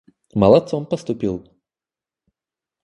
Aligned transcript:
Молодцом 0.33 0.87
поступил! 0.87 1.45